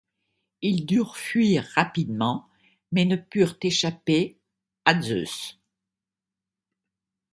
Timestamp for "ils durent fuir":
0.63-1.63